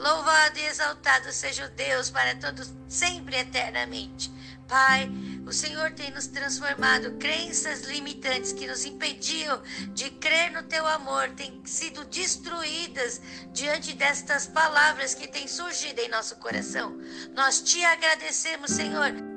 [0.00, 4.32] Louvado e exaltado seja o Deus para todos, sempre eternamente.
[4.66, 5.10] Pai,
[5.46, 9.60] o Senhor tem nos transformado crenças limitantes que nos impediam
[9.92, 13.20] de crer no teu amor, têm sido destruídas
[13.52, 16.96] diante destas palavras que têm surgido em nosso coração.
[17.34, 19.29] Nós te agradecemos, Senhor.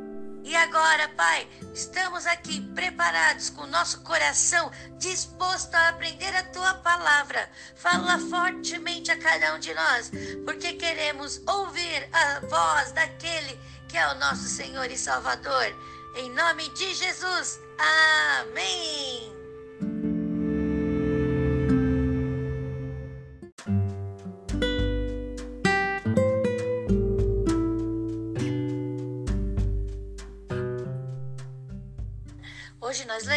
[0.43, 6.73] E agora, Pai, estamos aqui preparados com o nosso coração disposto a aprender a tua
[6.75, 7.49] palavra.
[7.75, 10.11] Fala fortemente a cada um de nós,
[10.43, 13.57] porque queremos ouvir a voz daquele
[13.87, 15.73] que é o nosso Senhor e Salvador.
[16.15, 17.59] Em nome de Jesus.
[18.41, 19.32] Amém.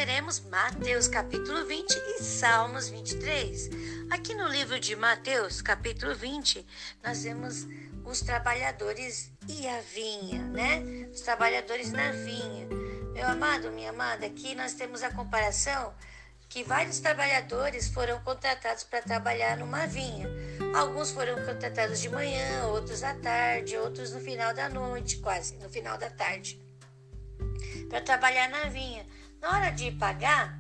[0.07, 3.71] Leremos Mateus capítulo 20 e Salmos 23.
[4.09, 6.65] Aqui no livro de Mateus, capítulo 20,
[7.03, 7.67] nós vemos
[8.05, 11.09] os trabalhadores e a vinha, né?
[11.13, 12.69] Os trabalhadores na vinha.
[13.13, 15.93] Meu amado, minha amada, aqui nós temos a comparação
[16.49, 20.29] que vários trabalhadores foram contratados para trabalhar numa vinha.
[20.73, 25.69] Alguns foram contratados de manhã, outros à tarde, outros no final da noite, quase, no
[25.69, 26.63] final da tarde,
[27.89, 29.05] para trabalhar na vinha.
[29.47, 30.59] Na hora de pagar,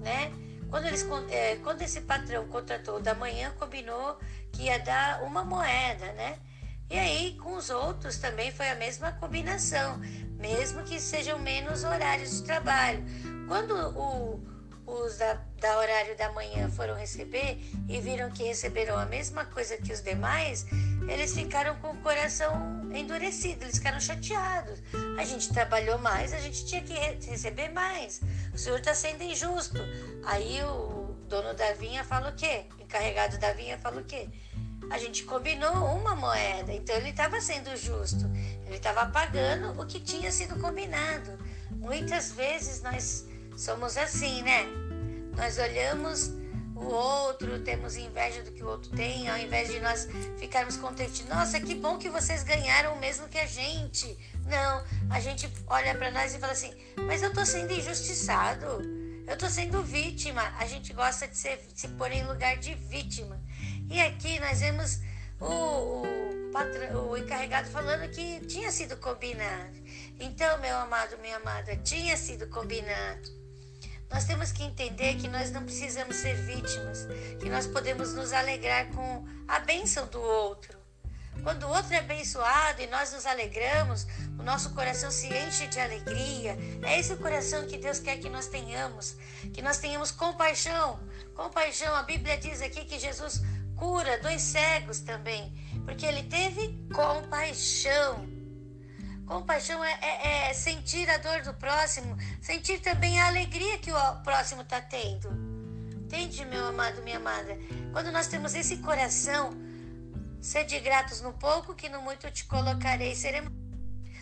[0.00, 0.32] né?
[0.70, 4.18] Quando, eles, é, quando esse patrão contratou da manhã, combinou
[4.50, 6.38] que ia dar uma moeda, né?
[6.88, 9.98] E aí, com os outros também foi a mesma combinação,
[10.38, 13.04] mesmo que sejam menos horários de trabalho.
[13.46, 14.42] Quando o,
[14.86, 19.76] os da, da horário da manhã foram receber e viram que receberam a mesma coisa
[19.76, 20.64] que os demais,
[21.08, 22.52] eles ficaram com o coração
[22.94, 24.82] endurecido, eles ficaram chateados.
[25.18, 26.94] A gente trabalhou mais, a gente tinha que
[27.28, 28.20] receber mais.
[28.52, 29.78] O senhor está sendo injusto.
[30.24, 32.66] Aí o dono da vinha fala o quê?
[32.78, 34.28] O encarregado da vinha fala o quê?
[34.90, 38.24] a gente combinou uma moeda, então ele estava sendo justo,
[38.66, 41.38] ele estava pagando o que tinha sido combinado.
[41.70, 43.26] Muitas vezes nós
[43.56, 44.64] somos assim, né?
[45.36, 46.32] Nós olhamos
[46.76, 50.06] o outro, temos inveja do que o outro tem, ao invés de nós
[50.38, 54.16] ficarmos contentes, nossa, que bom que vocês ganharam o mesmo que a gente.
[54.44, 56.72] Não, a gente olha para nós e fala assim,
[57.06, 58.66] mas eu estou sendo injustiçado,
[59.26, 60.42] eu estou sendo vítima.
[60.58, 63.40] A gente gosta de ser, se pôr em lugar de vítima.
[63.90, 65.00] E aqui nós vemos
[65.40, 69.76] o, o, patrão, o encarregado falando que tinha sido combinado.
[70.20, 73.35] Então, meu amado, minha amada, tinha sido combinado.
[74.10, 77.06] Nós temos que entender que nós não precisamos ser vítimas,
[77.40, 80.78] que nós podemos nos alegrar com a bênção do outro.
[81.42, 84.06] Quando o outro é abençoado e nós nos alegramos,
[84.38, 86.56] o nosso coração se enche de alegria.
[86.82, 89.16] É esse o coração que Deus quer que nós tenhamos,
[89.52, 90.98] que nós tenhamos compaixão.
[91.34, 93.42] Compaixão, a Bíblia diz aqui que Jesus
[93.76, 95.52] cura dois cegos também,
[95.84, 98.35] porque ele teve compaixão.
[99.26, 104.16] Compaixão é, é, é, sentir a dor do próximo, sentir também a alegria que o
[104.22, 105.28] próximo está tendo.
[105.96, 107.58] Entende, meu amado, minha amada?
[107.92, 109.50] Quando nós temos esse coração,
[110.40, 113.16] sede gratos no pouco, que no muito te colocarei.
[113.16, 113.52] Seremos.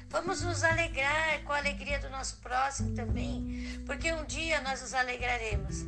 [0.09, 4.95] Vamos nos alegrar com a alegria do nosso próximo também, porque um dia nós nos
[4.95, 5.83] alegraremos.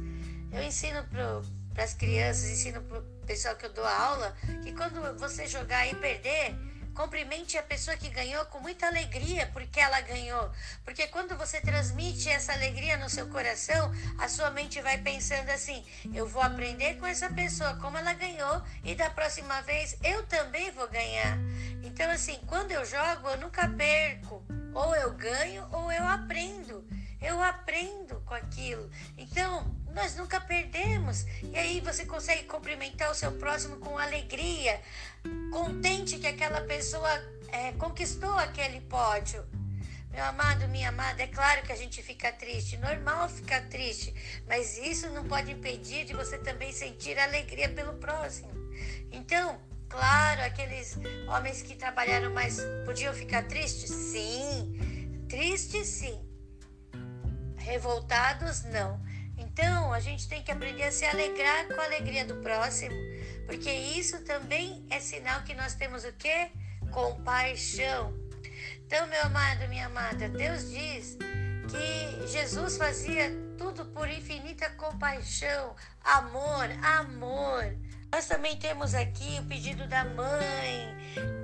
[0.53, 5.19] Eu ensino para as crianças, ensino para o pessoal que eu dou aula, que quando
[5.19, 6.55] você jogar e perder,
[6.97, 10.51] cumprimente a pessoa que ganhou com muita alegria porque ela ganhou.
[10.85, 15.85] Porque quando você transmite essa alegria no seu coração, a sua mente vai pensando assim:
[16.15, 20.71] eu vou aprender com essa pessoa como ela ganhou e da próxima vez eu também
[20.73, 21.39] vou ganhar.
[21.83, 24.45] Então, assim, quando eu jogo, eu nunca perco.
[24.75, 26.87] Ou eu ganho ou eu aprendo.
[27.21, 28.91] Eu aprendo com aquilo.
[29.17, 31.25] Então, nós nunca perdemos.
[31.43, 34.79] E aí você consegue cumprimentar o seu próximo com alegria,
[35.51, 37.11] contente que aquela pessoa
[37.49, 39.45] é, conquistou aquele pódio.
[40.11, 44.15] Meu amado, minha amada, é claro que a gente fica triste, normal ficar triste,
[44.49, 48.51] mas isso não pode impedir de você também sentir alegria pelo próximo.
[49.13, 50.97] Então, claro, aqueles
[51.29, 53.91] homens que trabalharam mais podiam ficar tristes?
[53.91, 56.19] Sim, tristes sim.
[57.57, 58.99] Revoltados, não.
[59.37, 62.95] Então, a gente tem que aprender a se alegrar com a alegria do próximo,
[63.47, 66.51] porque isso também é sinal que nós temos o quê?
[66.91, 68.13] Compaixão.
[68.85, 71.17] Então, meu amado, minha amada, Deus diz
[71.69, 77.77] que Jesus fazia tudo por infinita compaixão, amor, amor.
[78.13, 80.97] Nós também temos aqui o pedido da mãe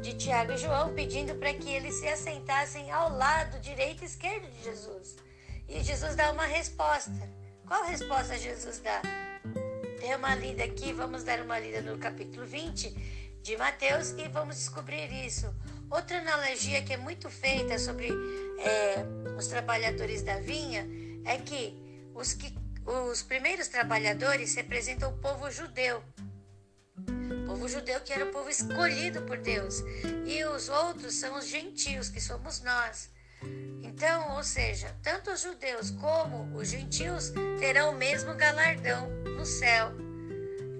[0.02, 4.50] de Tiago e João, pedindo para que eles se assentassem ao lado direito e esquerdo
[4.50, 5.16] de Jesus.
[5.68, 7.28] E Jesus dá uma resposta.
[7.66, 9.02] Qual resposta Jesus dá?
[10.02, 12.90] Dê uma lida aqui, vamos dar uma lida no capítulo 20.
[13.40, 15.46] de Mateus e vamos descobrir isso.
[15.88, 18.08] Outra analogia que é muito feita sobre
[18.58, 19.04] é,
[19.38, 20.84] os trabalhadores da vinha
[21.24, 21.78] é que
[22.16, 22.52] os, que
[22.84, 26.02] os primeiros trabalhadores representam o povo judeu.
[26.98, 29.84] O povo judeu que era o povo escolhido por Deus.
[30.26, 33.08] E os outros são os gentios, que somos nós.
[33.82, 39.92] Então, ou seja, tanto os judeus como os gentios terão o mesmo galardão no céu.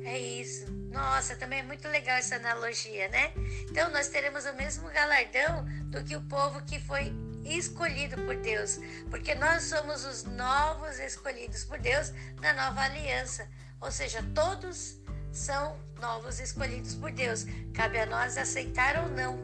[0.05, 0.67] É isso.
[0.91, 3.33] Nossa, também é muito legal essa analogia, né?
[3.71, 7.13] Então, nós teremos o mesmo galardão do que o povo que foi
[7.45, 8.79] escolhido por Deus,
[9.11, 13.49] porque nós somos os novos escolhidos por Deus na nova aliança.
[13.81, 15.01] Ou seja, todos
[15.33, 17.47] são novos escolhidos por Deus.
[17.75, 19.39] Cabe a nós aceitar ou não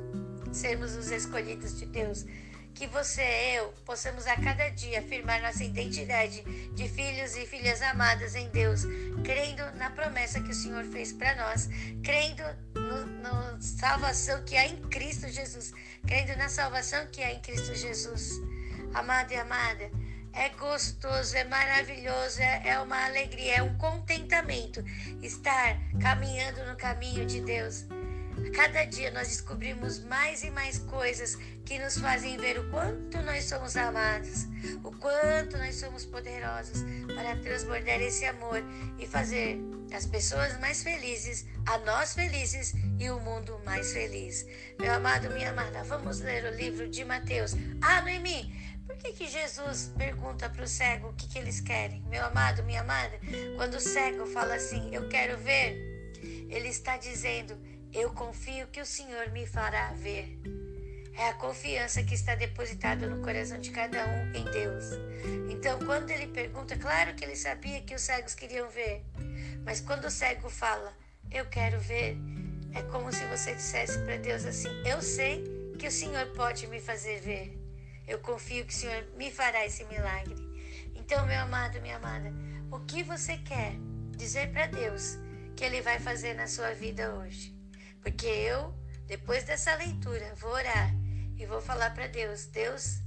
[0.52, 2.24] sermos os escolhidos de Deus
[2.78, 6.44] que você e eu possamos a cada dia afirmar nossa identidade
[6.74, 8.82] de filhos e filhas amadas em Deus,
[9.24, 11.68] crendo na promessa que o Senhor fez para nós,
[12.04, 12.44] crendo
[13.20, 15.72] na salvação que há em Cristo Jesus,
[16.06, 18.40] crendo na salvação que há em Cristo Jesus.
[18.94, 19.90] Amado e amada,
[20.32, 24.84] é gostoso, é maravilhoso, é, é uma alegria, é um contentamento
[25.20, 27.84] estar caminhando no caminho de Deus.
[28.46, 33.20] A cada dia nós descobrimos mais e mais coisas que nos fazem ver o quanto
[33.22, 34.46] nós somos amados,
[34.82, 38.62] o quanto nós somos poderosos para transbordar esse amor
[38.98, 39.58] e fazer
[39.92, 44.46] as pessoas mais felizes, a nós felizes e o mundo mais feliz.
[44.78, 47.54] Meu amado, minha amada, vamos ler o livro de Mateus.
[47.80, 48.52] Ah, Noemi,
[48.86, 52.02] por que, que Jesus pergunta para o cego o que, que eles querem?
[52.08, 53.18] Meu amado, minha amada,
[53.56, 55.76] quando o cego fala assim, eu quero ver,
[56.48, 57.58] ele está dizendo,
[57.98, 60.40] eu confio que o Senhor me fará ver.
[61.16, 64.84] É a confiança que está depositada no coração de cada um em Deus.
[65.50, 69.04] Então, quando ele pergunta, claro que ele sabia que os cegos queriam ver,
[69.64, 70.96] mas quando o cego fala,
[71.28, 72.16] eu quero ver,
[72.72, 75.44] é como se você dissesse para Deus assim: Eu sei
[75.76, 77.58] que o Senhor pode me fazer ver.
[78.06, 80.36] Eu confio que o Senhor me fará esse milagre.
[80.94, 82.32] Então, meu amado, minha amada,
[82.70, 83.72] o que você quer
[84.16, 85.18] dizer para Deus
[85.56, 87.57] que Ele vai fazer na sua vida hoje?
[88.02, 88.74] Porque eu,
[89.06, 90.94] depois dessa leitura, vou orar
[91.36, 93.00] e vou falar para Deus: Deus,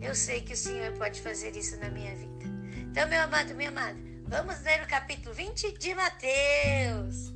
[0.00, 2.46] eu sei que o Senhor pode fazer isso na minha vida.
[2.90, 7.32] Então, meu amado, minha amada, vamos ler o capítulo 20 de Mateus.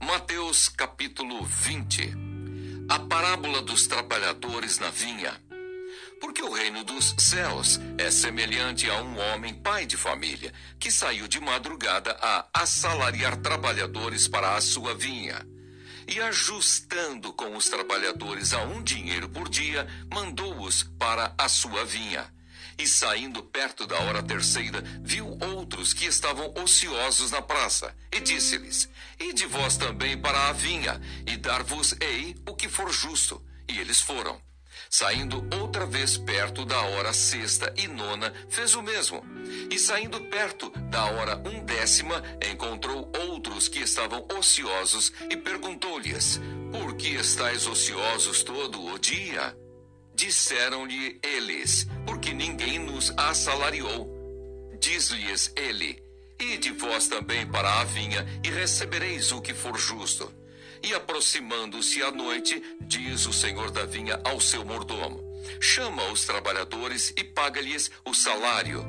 [0.00, 2.23] Mateus capítulo 20
[2.88, 5.32] a parábola dos trabalhadores na vinha.
[6.20, 11.26] Porque o reino dos céus é semelhante a um homem pai de família que saiu
[11.26, 15.46] de madrugada a assalariar trabalhadores para a sua vinha.
[16.06, 22.30] E ajustando com os trabalhadores a um dinheiro por dia, mandou-os para a sua vinha.
[22.76, 28.88] E saindo perto da hora terceira, viu outros que estavam ociosos na praça, e disse-lhes:
[29.18, 33.42] Ide vós também para a vinha, e dar-vos-ei o que for justo.
[33.68, 34.40] E eles foram.
[34.90, 39.24] Saindo outra vez perto da hora sexta e nona, fez o mesmo.
[39.70, 46.40] E saindo perto da hora undécima, encontrou outros que estavam ociosos e perguntou-lhes:
[46.70, 49.56] Por que estáis ociosos todo o dia?
[50.14, 54.08] Disseram-lhe eles, porque ninguém nos assalariou.
[54.78, 56.00] Diz-lhes ele:
[56.38, 60.32] Ide vós também para a vinha e recebereis o que for justo.
[60.82, 65.20] E aproximando-se a noite, diz o senhor da vinha ao seu mordomo:
[65.60, 68.84] Chama os trabalhadores e paga-lhes o salário,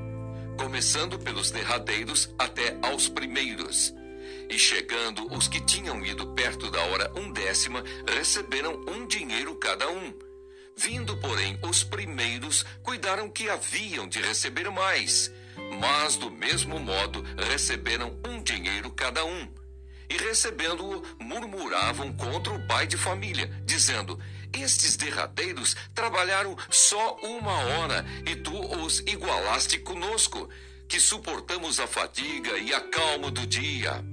[0.60, 3.94] começando pelos derradeiros até aos primeiros.
[4.48, 10.14] E chegando os que tinham ido perto da hora undécima, receberam um dinheiro cada um.
[10.78, 15.32] Vindo, porém, os primeiros, cuidaram que haviam de receber mais,
[15.80, 19.48] mas do mesmo modo receberam um dinheiro cada um.
[20.10, 24.20] E recebendo-o, murmuravam contra o pai de família, dizendo:
[24.54, 28.54] Estes derradeiros trabalharam só uma hora, e tu
[28.84, 30.48] os igualaste conosco,
[30.88, 34.04] que suportamos a fadiga e a calma do dia.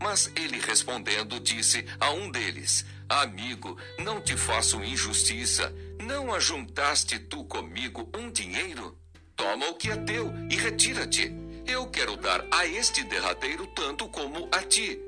[0.00, 7.44] Mas ele respondendo, disse a um deles: Amigo, não te faço injustiça não ajuntaste tu
[7.44, 8.96] comigo um dinheiro?
[9.36, 11.32] Toma o que é teu e retira-te.
[11.66, 15.00] Eu quero dar a este derradeiro tanto como a ti.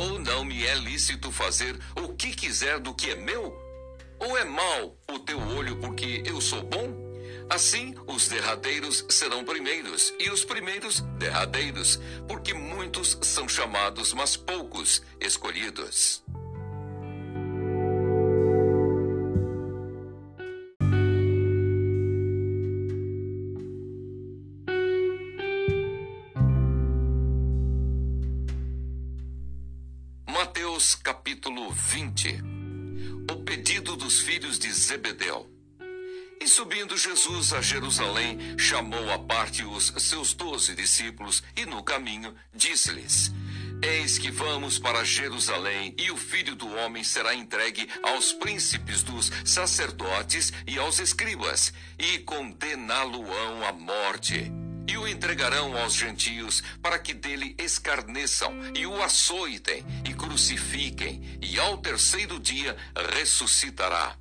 [0.00, 3.54] Ou não me é lícito fazer o que quiser do que é meu?
[4.18, 7.06] Ou é mau o teu olho porque eu sou bom?
[7.48, 15.00] Assim, os derradeiros serão primeiros, e os primeiros derradeiros, porque muitos são chamados, mas poucos
[15.20, 16.24] escolhidos.
[36.56, 43.30] Subindo Jesus a Jerusalém, chamou à parte os seus doze discípulos e no caminho disse-lhes:
[43.82, 49.30] Eis que vamos para Jerusalém, e o filho do homem será entregue aos príncipes dos
[49.44, 54.50] sacerdotes e aos escribas, e condená-lo-ão à morte
[54.88, 61.58] e o entregarão aos gentios, para que dele escarneçam, e o açoitem, e crucifiquem, e
[61.58, 62.74] ao terceiro dia
[63.14, 64.16] ressuscitará.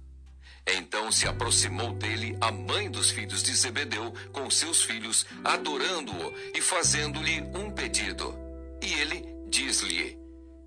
[0.67, 6.61] Então se aproximou dele a mãe dos filhos de Zebedeu com seus filhos, adorando-o e
[6.61, 8.35] fazendo-lhe um pedido.
[8.81, 10.17] E ele diz-lhe: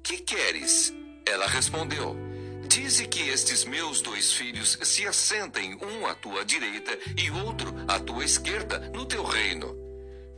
[0.02, 0.94] Que queres?
[1.26, 2.16] Ela respondeu:
[2.68, 7.98] Dize que estes meus dois filhos se assentem, um à tua direita e outro à
[7.98, 9.76] tua esquerda, no teu reino.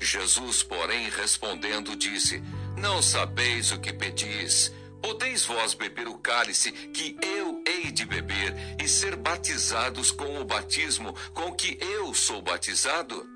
[0.01, 2.43] Jesus, porém, respondendo, disse:
[2.79, 4.73] Não sabeis o que pedis.
[5.03, 10.45] Podeis vós beber o cálice que eu hei de beber e ser batizados com o
[10.45, 13.29] batismo com que eu sou batizado?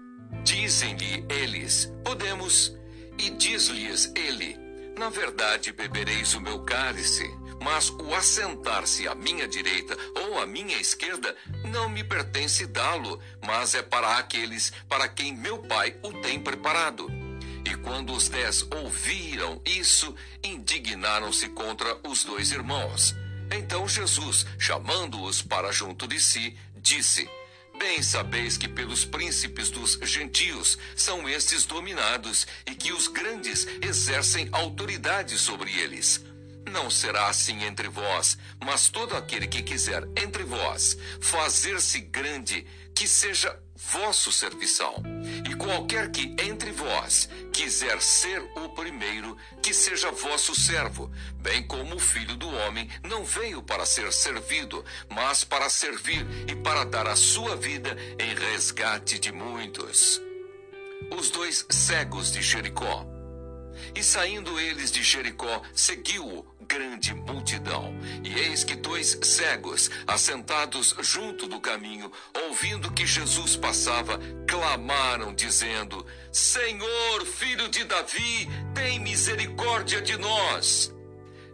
[0.42, 2.76] Dizem-lhe eles: Podemos.
[3.18, 4.56] E diz-lhes ele:
[4.98, 7.24] Na verdade, bebereis o meu cálice
[7.64, 13.74] mas o assentar-se à minha direita ou à minha esquerda não me pertence dá-lo, mas
[13.74, 17.23] é para aqueles para quem meu Pai o tem preparado.
[17.64, 23.14] E quando os dez ouviram isso, indignaram-se contra os dois irmãos.
[23.50, 27.28] Então Jesus, chamando-os para junto de si, disse:
[27.78, 34.48] Bem sabeis que pelos príncipes dos gentios são estes dominados, e que os grandes exercem
[34.52, 36.24] autoridade sobre eles.
[36.70, 43.06] Não será assim entre vós, mas todo aquele que quiser entre vós fazer-se grande, que
[43.06, 45.02] seja vosso serviçal.
[45.48, 51.96] E qualquer que entre vós quiser ser o primeiro, que seja vosso servo, bem como
[51.96, 57.06] o filho do homem não veio para ser servido, mas para servir e para dar
[57.06, 60.20] a sua vida em resgate de muitos.
[61.16, 63.06] Os dois cegos de Jericó.
[63.94, 67.94] E saindo eles de Jericó, seguiu-o grande multidão.
[68.24, 72.10] E eis que dois cegos, assentados junto do caminho,
[72.46, 80.92] ouvindo que Jesus passava, clamaram, dizendo: Senhor, filho de Davi, tem misericórdia de nós.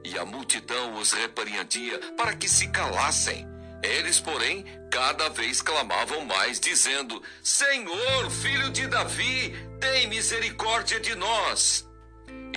[0.03, 3.47] E a multidão os repreendia para que se calassem.
[3.83, 11.90] Eles, porém, cada vez clamavam mais, dizendo: Senhor, filho de Davi, tem misericórdia de nós.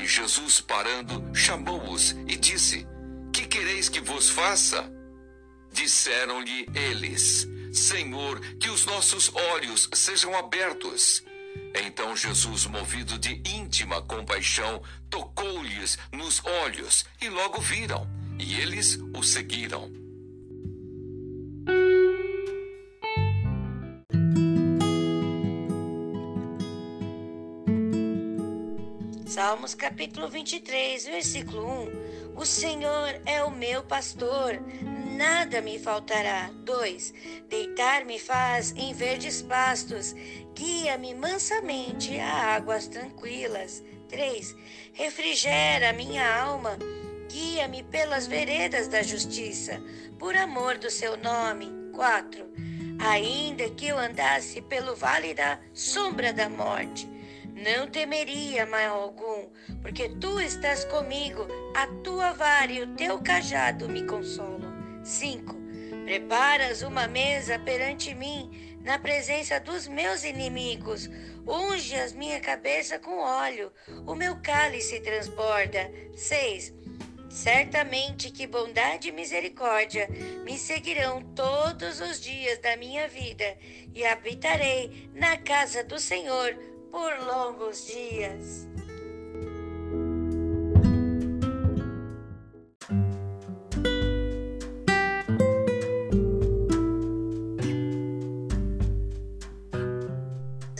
[0.02, 2.88] E Jesus, parando, chamou-os e disse:
[3.32, 4.92] Que quereis que vos faça?
[5.72, 11.24] Disseram-lhe eles: Senhor, que os nossos olhos sejam abertos.
[11.74, 18.08] Então Jesus, movido de íntima compaixão, tocou-lhes nos olhos e logo viram,
[18.40, 20.03] e eles o seguiram.
[29.34, 31.68] Salmos capítulo 23, versículo
[32.36, 32.36] 1.
[32.40, 34.60] O Senhor é o meu pastor,
[35.18, 36.52] nada me faltará.
[36.64, 37.14] 2.
[37.50, 40.14] Deitar-me faz em verdes pastos,
[40.54, 43.84] guia-me mansamente a águas tranquilas.
[44.08, 44.56] 3.
[44.94, 46.78] Refrigera minha alma,
[47.28, 49.82] guia-me pelas veredas da justiça,
[50.20, 51.72] por amor do seu nome.
[51.92, 52.46] 4.
[53.00, 57.12] Ainda que eu andasse pelo vale da sombra da morte,
[57.56, 59.50] não temeria mal algum,
[59.82, 64.74] porque tu estás comigo, a tua vara e o teu cajado me consolam.
[65.04, 65.56] 5.
[66.06, 71.10] Preparas uma mesa perante mim, na presença dos meus inimigos.
[71.48, 73.72] Unge as minha cabeça com óleo,
[74.06, 75.92] o meu cálice transborda.
[76.16, 76.74] 6.
[77.30, 80.08] Certamente que bondade e misericórdia
[80.44, 83.58] me seguirão todos os dias da minha vida,
[83.96, 86.56] e habitarei na casa do Senhor
[86.94, 88.68] por longos dias.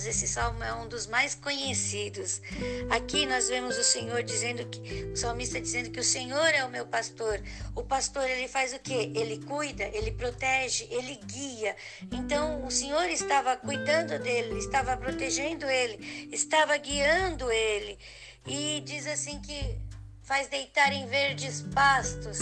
[0.06, 2.42] Esse salmo é um dos mais conhecidos.
[2.90, 6.70] Aqui nós vemos o Senhor dizendo que o salmista dizendo que o Senhor é o
[6.70, 7.42] meu pastor.
[7.76, 9.12] O pastor ele faz o quê?
[9.16, 11.76] Ele cuida, ele protege, ele guia.
[12.12, 17.98] Então o Senhor estava cuidando dele, estava protegendo ele, estava guiando ele.
[18.46, 19.78] E diz assim que
[20.24, 22.40] faz deitar em verdes pastos.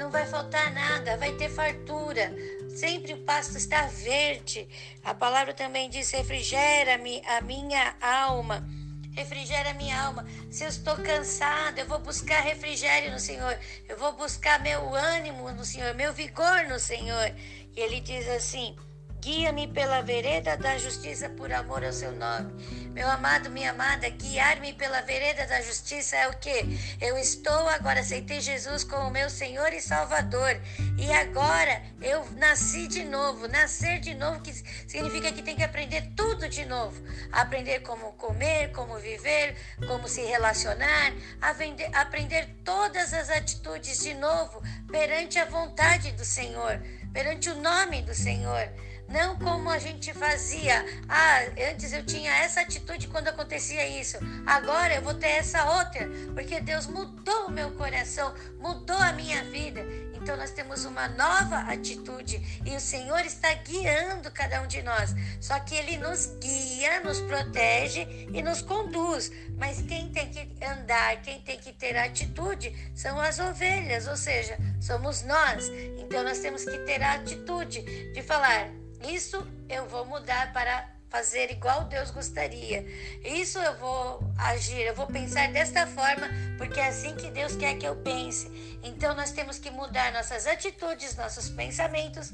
[0.00, 2.34] Não vai faltar nada, vai ter fartura.
[2.74, 4.66] Sempre o pasto está verde.
[5.04, 8.66] A palavra também diz: refrigera-me a minha alma.
[9.14, 10.26] refrigera minha alma.
[10.50, 13.58] Se eu estou cansado, eu vou buscar refrigério no Senhor.
[13.86, 17.34] Eu vou buscar meu ânimo no Senhor, meu vigor no Senhor.
[17.76, 18.74] E ele diz assim:
[19.20, 22.50] Guia-me pela vereda da justiça por amor ao seu nome.
[22.94, 26.78] Meu amado, minha amada, guiar-me pela vereda da justiça é o que?
[26.98, 30.58] Eu estou agora, aceitei Jesus como meu Senhor e Salvador.
[30.96, 33.46] E agora eu nasci de novo.
[33.46, 34.54] Nascer de novo que
[34.88, 37.00] significa que tem que aprender tudo de novo.
[37.30, 39.54] Aprender como comer, como viver,
[39.86, 41.12] como se relacionar,
[41.42, 46.80] aprender, todas as atitudes de novo perante a vontade do Senhor,
[47.12, 48.66] perante o nome do Senhor.
[49.10, 50.84] Não como a gente fazia.
[51.08, 51.40] Ah,
[51.70, 54.16] antes eu tinha essa atitude quando acontecia isso.
[54.46, 56.08] Agora eu vou ter essa outra.
[56.32, 59.84] Porque Deus mudou o meu coração, mudou a minha vida.
[60.14, 65.14] Então nós temos uma nova atitude e o Senhor está guiando cada um de nós.
[65.40, 69.32] Só que Ele nos guia, nos protege e nos conduz.
[69.56, 74.58] Mas quem tem que andar, quem tem que ter atitude são as ovelhas, ou seja,
[74.80, 75.68] somos nós.
[75.98, 78.70] Então nós temos que ter a atitude de falar:
[79.02, 82.86] isso eu vou mudar para fazer igual Deus gostaria.
[83.24, 87.76] Isso eu vou agir, eu vou pensar desta forma, porque é assim que Deus quer
[87.76, 88.78] que eu pense.
[88.82, 92.32] Então nós temos que mudar nossas atitudes, nossos pensamentos,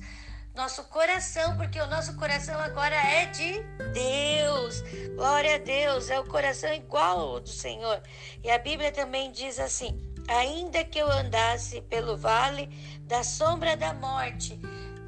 [0.55, 4.83] nosso coração, porque o nosso coração agora é de Deus.
[5.15, 8.03] Glória a Deus, é o coração igual ao do Senhor.
[8.45, 12.69] E a Bíblia também diz assim: ainda que eu andasse pelo vale
[13.03, 14.59] da sombra da morte,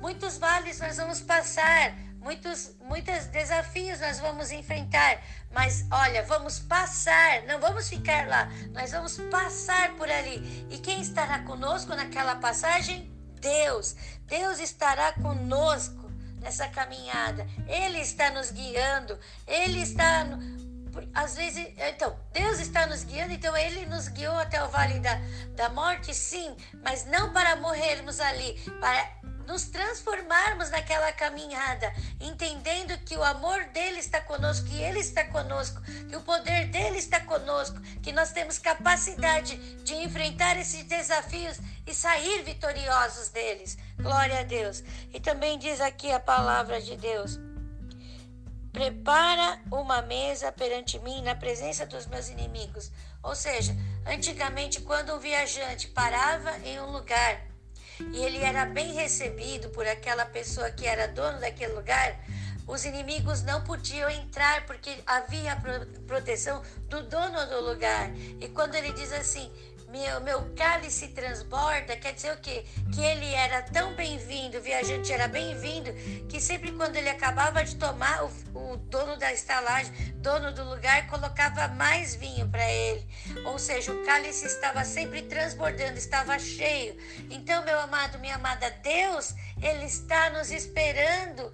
[0.00, 7.42] Muitos vales nós vamos passar, muitos, muitos desafios nós vamos enfrentar, mas olha, vamos passar,
[7.42, 10.66] não vamos ficar lá, nós vamos passar por ali.
[10.70, 13.12] E quem estará conosco naquela passagem?
[13.40, 13.96] Deus.
[14.26, 17.46] Deus estará conosco nessa caminhada.
[17.66, 20.24] Ele está nos guiando, ele está
[21.14, 25.20] às vezes, então, Deus está nos guiando, então Ele nos guiou até o vale da,
[25.54, 29.08] da morte, sim, mas não para morrermos ali, para
[29.48, 35.80] nos transformarmos naquela caminhada, entendendo que o amor dele está conosco, que ele está conosco,
[36.06, 41.94] que o poder dele está conosco, que nós temos capacidade de enfrentar esses desafios e
[41.94, 43.78] sair vitoriosos deles.
[43.96, 44.84] Glória a Deus.
[45.14, 47.40] E também diz aqui a palavra de Deus.
[48.70, 52.92] Prepara uma mesa perante mim na presença dos meus inimigos.
[53.22, 53.74] Ou seja,
[54.06, 57.48] antigamente, quando um viajante parava em um lugar
[58.12, 62.18] e ele era bem recebido por aquela pessoa que era dono daquele lugar,
[62.66, 65.56] os inimigos não podiam entrar porque havia a
[66.06, 68.10] proteção do dono do lugar.
[68.40, 69.50] E quando ele diz assim:
[69.88, 72.64] meu, meu cálice transborda, quer dizer o quê?
[72.94, 75.92] Que ele era tão bem-vindo, o viajante era bem-vindo,
[76.28, 81.06] que sempre quando ele acabava de tomar, o, o dono da estalagem, dono do lugar,
[81.08, 83.06] colocava mais vinho para ele.
[83.46, 86.94] Ou seja, o cálice estava sempre transbordando, estava cheio.
[87.30, 91.50] Então, meu amado, minha amada, Deus, Ele está nos esperando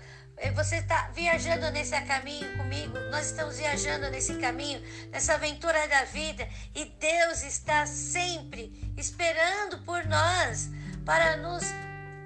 [0.55, 6.49] você está viajando nesse caminho comigo, nós estamos viajando nesse caminho, nessa aventura da vida,
[6.75, 10.69] e Deus está sempre esperando por nós
[11.05, 11.65] para nos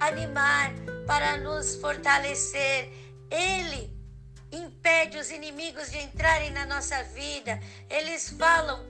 [0.00, 0.72] animar,
[1.06, 2.92] para nos fortalecer.
[3.30, 3.92] Ele
[4.50, 7.60] impede os inimigos de entrarem na nossa vida.
[7.90, 8.86] Eles falam: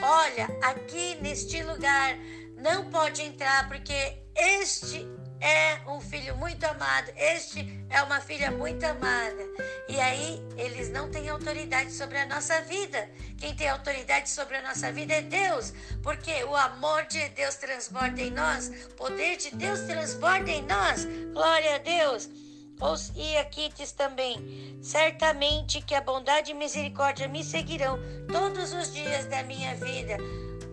[0.00, 2.16] olha, aqui neste lugar
[2.56, 5.06] não pode entrar, porque este
[5.42, 9.42] é um filho muito amado, este é uma filha muito amada.
[9.88, 13.10] E aí eles não têm autoridade sobre a nossa vida.
[13.38, 18.22] Quem tem autoridade sobre a nossa vida é Deus, porque o amor de Deus transborda
[18.22, 21.04] em nós, o poder de Deus transborda em nós.
[21.32, 22.30] Glória a Deus.
[23.16, 27.98] E aqui diz também: certamente que a bondade e misericórdia me seguirão
[28.30, 30.16] todos os dias da minha vida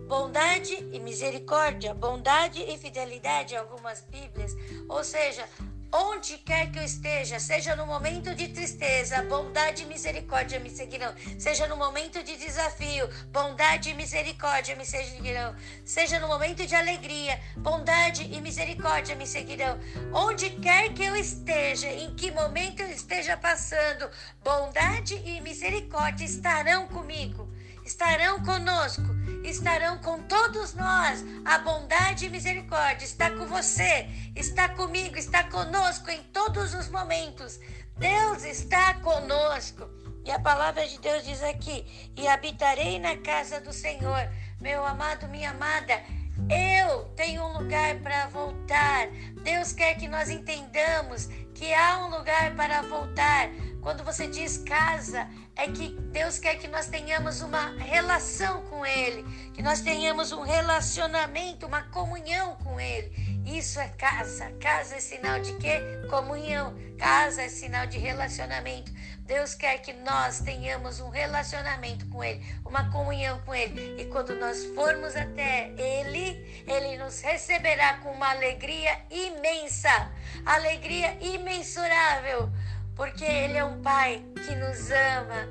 [0.10, 4.56] bondade e misericórdia, bondade e fidelidade algumas Bíblias.
[4.88, 5.48] Ou seja,
[5.93, 11.13] onde quer que eu esteja, seja no momento de tristeza, bondade e misericórdia me seguirão.
[11.38, 15.56] Seja no momento de desafio, bondade e misericórdia me seguirão.
[15.86, 19.80] Seja no momento de alegria, bondade e misericórdia me seguirão.
[20.12, 24.10] Onde quer que eu esteja, em que momento eu esteja passando,
[24.43, 27.48] bondade e misericórdia estarão comigo,
[27.86, 31.23] estarão conosco estarão com todos nós.
[31.45, 37.60] A bondade e misericórdia está com você, está comigo, está conosco em todos os momentos.
[37.97, 39.89] Deus está conosco.
[40.25, 44.30] E a palavra de Deus diz aqui: E habitarei na casa do Senhor.
[44.60, 46.02] Meu amado, minha amada,
[46.49, 49.08] Eu tenho um lugar para voltar.
[49.43, 51.28] Deus quer que nós entendamos
[51.60, 53.50] que há um lugar para voltar.
[53.82, 59.24] Quando você diz casa, é que Deus quer que nós tenhamos uma relação com Ele,
[59.54, 63.12] que nós tenhamos um relacionamento, uma comunhão com Ele.
[63.45, 64.52] Isso é casa.
[64.62, 65.82] Casa é sinal de quê?
[66.10, 66.74] Comunhão.
[66.98, 68.89] Casa é sinal de relacionamento.
[69.29, 74.01] Deus quer que nós tenhamos um relacionamento com Ele, uma comunhão com Ele.
[74.01, 80.11] E quando nós formos até Ele, Ele nos receberá com uma alegria imensa,
[80.43, 82.49] alegria imensurável,
[82.95, 85.47] porque Ele é um Pai que nos ama,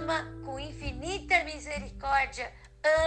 [0.00, 2.50] ama com infinita misericórdia,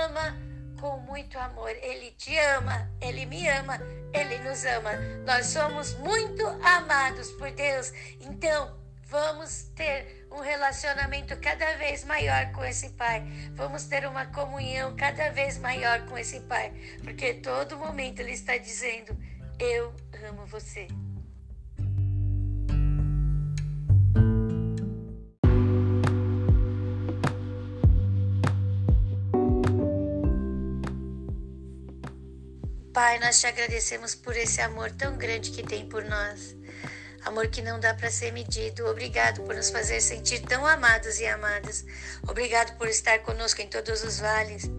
[0.05, 0.37] ama
[0.79, 1.71] com muito amor.
[1.71, 3.79] Ele te ama, ele me ama,
[4.13, 4.91] ele nos ama.
[5.25, 7.91] Nós somos muito amados por Deus.
[8.21, 8.78] Então,
[9.09, 13.23] vamos ter um relacionamento cada vez maior com esse Pai.
[13.53, 16.71] Vamos ter uma comunhão cada vez maior com esse Pai,
[17.03, 19.17] porque todo momento ele está dizendo:
[19.59, 19.93] Eu
[20.27, 20.87] amo você.
[32.93, 36.58] Pai, nós te agradecemos por esse amor tão grande que tem por nós.
[37.25, 38.87] Amor que não dá para ser medido.
[38.87, 41.85] Obrigado por nos fazer sentir tão amados e amadas.
[42.27, 44.69] Obrigado por estar conosco em todos os vales.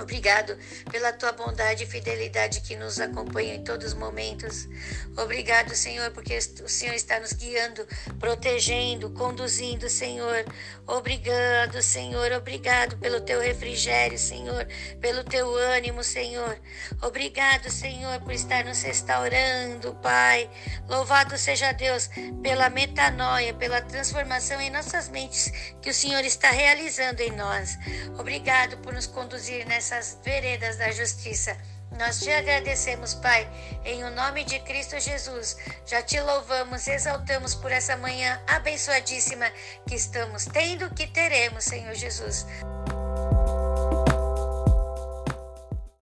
[0.00, 0.56] Obrigado
[0.90, 4.68] pela tua bondade e fidelidade que nos acompanha em todos os momentos.
[5.16, 7.86] Obrigado, Senhor, porque o Senhor está nos guiando,
[8.18, 10.44] protegendo, conduzindo, Senhor.
[10.86, 12.32] Obrigado, Senhor.
[12.32, 14.66] Obrigado pelo teu refrigério, Senhor,
[15.00, 16.58] pelo teu ânimo, Senhor.
[17.00, 20.50] Obrigado, Senhor, por estar nos restaurando, Pai.
[20.88, 22.08] Louvado seja Deus
[22.42, 27.78] pela metanoia, pela transformação em nossas mentes que o Senhor está realizando em nós.
[28.18, 31.54] Obrigado por nos conduzir nessa nessas veredas da justiça.
[31.98, 33.46] Nós te agradecemos, Pai,
[33.84, 35.58] em o nome de Cristo Jesus.
[35.84, 39.52] Já te louvamos, exaltamos por essa manhã abençoadíssima
[39.86, 42.46] que estamos tendo, que teremos, Senhor Jesus.